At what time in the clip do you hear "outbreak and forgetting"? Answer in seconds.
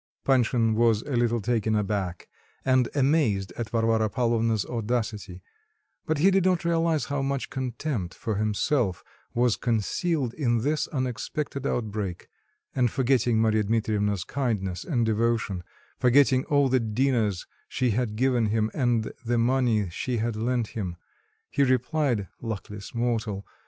11.67-13.39